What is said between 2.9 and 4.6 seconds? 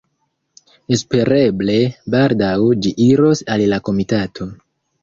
iros al la komitato.